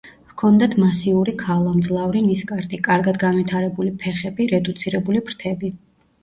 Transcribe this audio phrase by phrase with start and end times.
[0.29, 5.73] ჰქონდათ მასიური ქალა, მძლავრი ნისკარტი, კარგად განვითარებული ფეხები, რედუცირებული ფრთები.